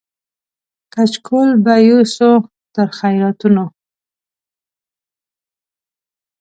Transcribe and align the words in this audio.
کچکول 0.93 1.49
به 1.63 1.75
یوسو 1.89 2.31
تر 2.73 2.87
خیراتونو 2.97 3.65